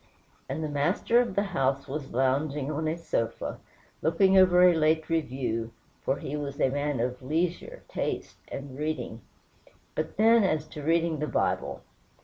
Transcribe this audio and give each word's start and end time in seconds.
And 0.49 0.63
the 0.63 0.67
master 0.67 1.19
of 1.21 1.35
the 1.35 1.43
house 1.43 1.87
was 1.87 2.09
lounging 2.09 2.71
on 2.71 2.87
a 2.87 2.97
sofa, 2.97 3.59
looking 4.01 4.35
over 4.35 4.63
a 4.63 4.73
late 4.73 5.09
review 5.11 5.69
for 6.01 6.17
he 6.17 6.35
was 6.35 6.59
a 6.59 6.69
man 6.69 6.99
of 6.99 7.21
leisure, 7.21 7.83
taste, 7.87 8.37
and 8.47 8.79
reading 8.79 9.21
but, 9.93 10.17
then, 10.17 10.43
as 10.43 10.67
to 10.69 10.81
reading 10.81 11.19
the 11.19 11.27
Bible! 11.27 11.83